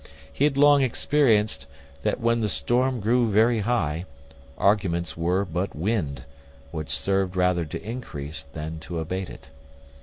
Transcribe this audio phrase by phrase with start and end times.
[0.33, 1.67] He had long experienced,
[2.01, 4.05] that when the storm grew very high,
[4.57, 6.23] arguments were but wind,
[6.71, 9.49] which served rather to increase, than to abate it.